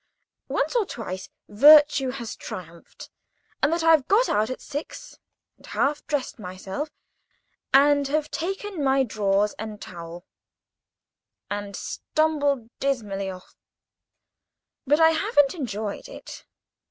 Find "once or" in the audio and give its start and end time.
0.47-0.83